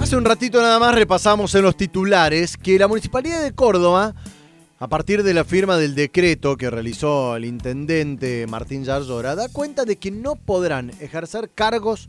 [0.00, 4.14] Hace un ratito nada más repasamos en los titulares que la Municipalidad de Córdoba,
[4.78, 9.84] a partir de la firma del decreto que realizó el intendente Martín Yarzora, da cuenta
[9.84, 12.08] de que no podrán ejercer cargos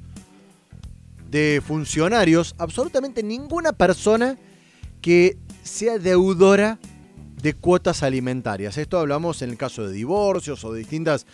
[1.30, 4.38] de funcionarios absolutamente ninguna persona
[5.02, 6.80] que sea deudora
[7.42, 8.78] de cuotas alimentarias.
[8.78, 11.28] Esto hablamos en el caso de divorcios o de distintas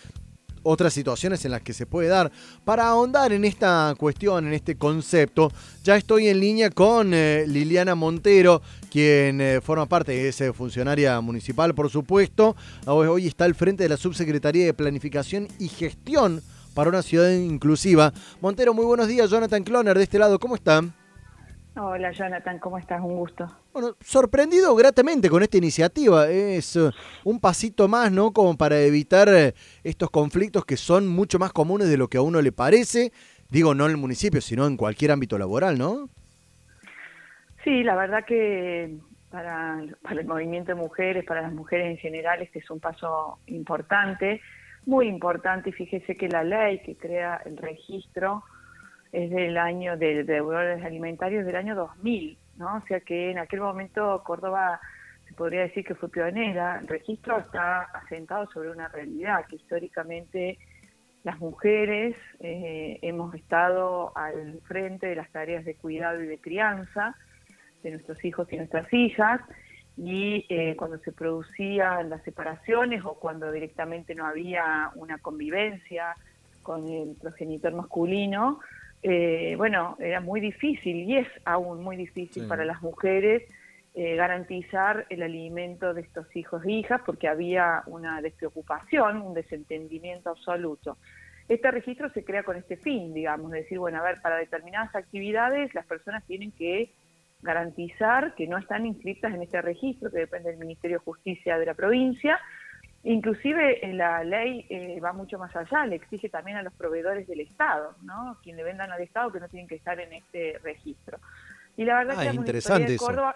[0.67, 2.31] otras situaciones en las que se puede dar.
[2.65, 5.51] Para ahondar en esta cuestión, en este concepto,
[5.83, 8.61] ya estoy en línea con eh, Liliana Montero,
[8.91, 12.55] quien eh, forma parte de esa funcionaria municipal, por supuesto.
[12.85, 16.41] Hoy está al frente de la Subsecretaría de Planificación y Gestión
[16.73, 18.13] para una ciudad inclusiva.
[18.41, 19.29] Montero, muy buenos días.
[19.29, 20.93] Jonathan Cloner, de este lado, ¿cómo están?
[21.79, 22.99] Hola Jonathan, ¿cómo estás?
[23.01, 23.45] Un gusto.
[23.71, 26.27] Bueno, sorprendido gratamente con esta iniciativa.
[26.27, 26.89] Es eh,
[27.23, 28.31] un pasito más, ¿no?
[28.33, 29.53] Como para evitar eh,
[29.83, 33.11] estos conflictos que son mucho más comunes de lo que a uno le parece.
[33.51, 36.09] Digo, no en el municipio, sino en cualquier ámbito laboral, ¿no?
[37.63, 38.97] Sí, la verdad que
[39.29, 43.37] para, para el movimiento de mujeres, para las mujeres en general, este es un paso
[43.45, 44.41] importante,
[44.87, 45.69] muy importante.
[45.69, 48.43] Y fíjese que la ley que crea el registro
[49.11, 52.77] es del año de deudores alimentarios del año 2000, ¿no?
[52.77, 54.79] O sea que en aquel momento Córdoba
[55.27, 56.79] se podría decir que fue pionera.
[56.79, 60.57] El registro está asentado sobre una realidad que históricamente
[61.23, 67.15] las mujeres eh, hemos estado al frente de las tareas de cuidado y de crianza
[67.83, 69.41] de nuestros hijos y nuestras hijas
[69.97, 76.15] y eh, cuando se producían las separaciones o cuando directamente no había una convivencia
[76.61, 78.59] con el progenitor masculino,
[79.03, 83.43] eh, bueno, era muy difícil y es aún muy difícil para las mujeres
[83.93, 90.29] eh, garantizar el alimento de estos hijos e hijas porque había una despreocupación, un desentendimiento
[90.29, 90.97] absoluto.
[91.47, 94.93] Este registro se crea con este fin, digamos, de decir, bueno, a ver, para determinadas
[94.93, 96.91] actividades las personas tienen que
[97.41, 101.65] garantizar que no están inscritas en este registro, que depende del Ministerio de Justicia de
[101.65, 102.39] la provincia,
[103.07, 107.25] Inclusive eh, la ley eh, va mucho más allá, le exige también a los proveedores
[107.25, 108.37] del Estado, ¿no?
[108.43, 111.17] Quien le vendan al Estado que no tienen que estar en este registro.
[111.77, 113.35] Y la verdad ah, que es interesante de Córdoba,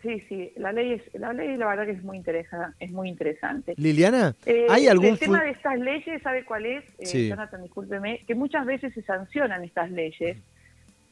[0.00, 3.08] Sí, sí, la ley es la ley la verdad que es muy interesante, es muy
[3.08, 3.74] interesante.
[3.76, 6.84] Liliana, eh, ¿hay algún el tema de estas leyes, ¿sabe cuál es?
[6.98, 10.38] Jonathan, discúlpeme, que muchas veces se sancionan estas leyes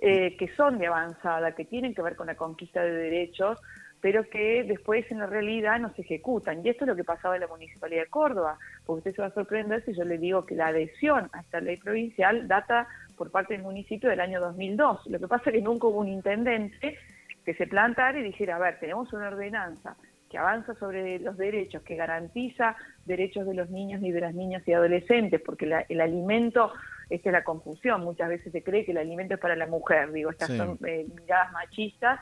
[0.00, 3.58] que son de avanzada, que tienen que ver con la conquista de derechos,
[4.00, 6.64] pero que después en la realidad no se ejecutan.
[6.64, 9.28] Y esto es lo que pasaba en la Municipalidad de Córdoba, porque usted se va
[9.28, 13.30] a sorprender si yo le digo que la adhesión a esta ley provincial data por
[13.30, 15.06] parte del municipio del año 2002.
[15.08, 16.96] Lo que pasa es que nunca hubo un intendente
[17.44, 19.96] que se plantara y dijera, a ver, tenemos una ordenanza
[20.30, 24.62] que avanza sobre los derechos, que garantiza derechos de los niños y de las niñas
[24.66, 26.72] y adolescentes, porque el alimento,
[27.10, 30.12] esta es la confusión, muchas veces se cree que el alimento es para la mujer,
[30.12, 32.20] digo, estas son eh, miradas machistas,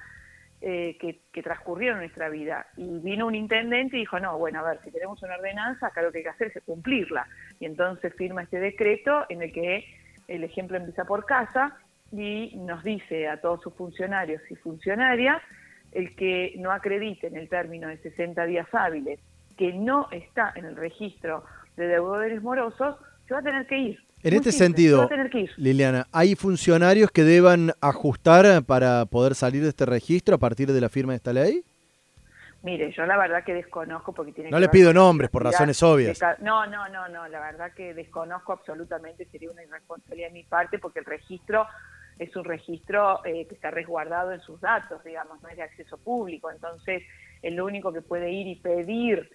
[0.61, 2.67] eh, que, transcurrieron en nuestra vida.
[2.77, 6.03] Y vino un intendente y dijo, no, bueno, a ver, si tenemos una ordenanza, acá
[6.03, 7.27] lo que hay que hacer es cumplirla.
[7.61, 9.85] Y entonces firma este decreto en el que
[10.27, 11.79] el ejemplo empieza por casa
[12.13, 15.41] y nos dice a todos sus funcionarios y funcionarias,
[15.93, 19.21] el que no acredite en el término de 60 días hábiles
[19.57, 21.45] que no está en el registro
[21.77, 24.08] de deudores morosos, se va a tener que ir.
[24.23, 25.09] En este sentido,
[25.57, 30.81] Liliana, ¿hay funcionarios que deban ajustar para poder salir de este registro a partir de
[30.81, 31.63] la firma de esta ley?
[32.63, 36.19] Mire, yo la verdad que desconozco porque tiene No le pido nombres por razones obvias.
[36.41, 40.81] No, no, no, no, la verdad que desconozco absolutamente, sería una irresponsabilidad de mi parte
[40.81, 41.67] porque el registro
[42.19, 45.97] es un registro eh, que está resguardado en sus datos, digamos, no es de acceso
[45.99, 47.05] público, entonces
[47.43, 49.31] el único que puede ir y pedir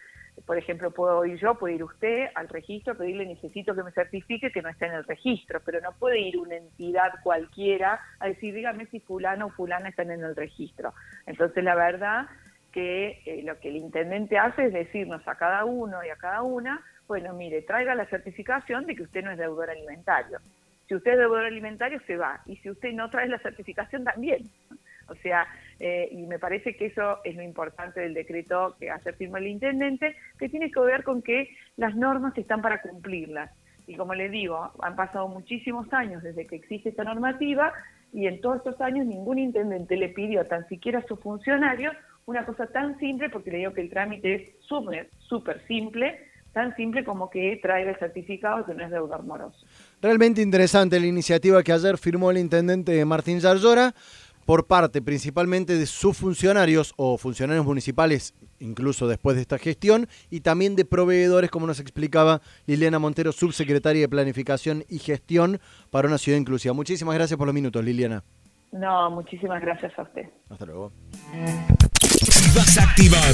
[0.45, 4.51] por ejemplo, puedo ir yo, puede ir usted al registro, pedirle necesito que me certifique
[4.51, 8.53] que no está en el registro, pero no puede ir una entidad cualquiera a decir,
[8.53, 10.93] dígame si fulano o fulana están en el registro.
[11.25, 12.27] Entonces, la verdad
[12.73, 16.41] que eh, lo que el intendente hace es decirnos a cada uno y a cada
[16.41, 20.39] una, bueno, mire, traiga la certificación de que usted no es deudor alimentario.
[20.87, 22.41] Si usted es deudor alimentario, se va.
[22.45, 24.50] Y si usted no trae la certificación, también.
[25.07, 25.47] O sea,
[25.79, 29.47] eh, y me parece que eso es lo importante del decreto que hace firma el
[29.47, 33.51] intendente, que tiene que ver con que las normas están para cumplirlas.
[33.85, 37.73] Y como les digo, han pasado muchísimos años desde que existe esta normativa
[38.13, 41.94] y en todos estos años ningún intendente le pidió tan siquiera a sus funcionarios
[42.25, 46.17] una cosa tan simple, porque le digo que el trámite es súper, súper simple,
[46.53, 49.65] tan simple como que traiga el certificado que no es deudor moroso.
[50.01, 53.94] Realmente interesante la iniciativa que ayer firmó el intendente Martín Zarzora
[54.45, 60.42] por parte principalmente de sus funcionarios o funcionarios municipales, incluso después de esta gestión, y
[60.42, 65.60] también de proveedores, como nos explicaba Liliana Montero, subsecretaria de Planificación y Gestión
[65.92, 66.74] para una ciudad inclusiva.
[66.74, 68.24] Muchísimas gracias por los minutos, Liliana.
[68.72, 70.30] No, muchísimas gracias a usted.
[70.50, 70.92] Hasta luego.
[72.10, 73.34] Si vas a activar.